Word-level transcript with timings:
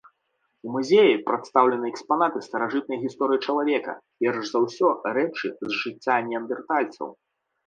У 0.67 0.69
музеі 0.75 1.17
прадстаўлены 1.27 1.85
экспанаты 1.93 2.41
старажытнай 2.47 2.97
гісторыі 3.03 3.43
чалавека, 3.51 3.93
перш 4.25 4.43
за 4.55 4.59
ўсё, 4.65 4.89
рэчы 5.19 5.47
з 5.69 5.77
жыцця 5.83 6.17
неандэртальцаў. 6.33 7.07